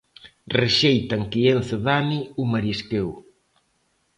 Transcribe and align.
Rexeitan 0.59 1.21
que 1.31 1.39
Ence 1.53 1.77
dane 1.87 2.19
o 2.41 2.43
marisqueo. 2.53 3.11